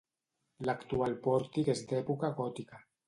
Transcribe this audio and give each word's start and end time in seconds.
L'actual 0.69 1.13
pòrtic 1.27 1.69
és 1.75 1.85
d'època 1.93 2.33
gòtica. 2.41 2.83